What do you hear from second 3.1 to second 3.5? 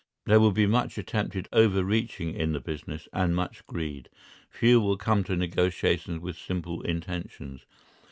and